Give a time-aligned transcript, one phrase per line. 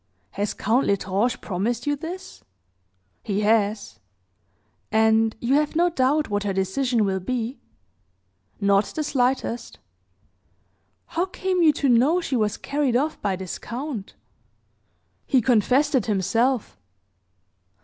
[0.31, 2.43] "Has Count L'Estrange promised you this?"
[3.21, 3.99] "He has."
[4.91, 7.59] "And you have no doubt what her decision will be?"
[8.59, 9.77] "Not the slightest."
[11.05, 14.15] "How came you to know she was carried off by this count?"
[15.27, 16.79] "He confessed it himself."